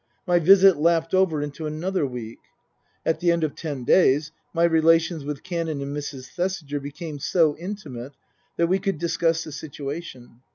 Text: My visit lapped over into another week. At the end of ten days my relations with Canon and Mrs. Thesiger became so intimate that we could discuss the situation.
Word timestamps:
My 0.25 0.39
visit 0.39 0.77
lapped 0.77 1.13
over 1.13 1.43
into 1.43 1.67
another 1.67 2.07
week. 2.07 2.39
At 3.05 3.19
the 3.19 3.31
end 3.31 3.43
of 3.43 3.53
ten 3.53 3.83
days 3.83 4.31
my 4.51 4.63
relations 4.63 5.23
with 5.23 5.43
Canon 5.43 5.79
and 5.79 5.95
Mrs. 5.95 6.25
Thesiger 6.27 6.79
became 6.79 7.19
so 7.19 7.55
intimate 7.57 8.13
that 8.57 8.65
we 8.65 8.79
could 8.79 8.97
discuss 8.97 9.43
the 9.43 9.51
situation. 9.51 10.39